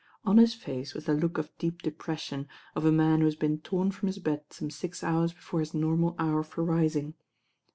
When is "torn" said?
3.59-3.91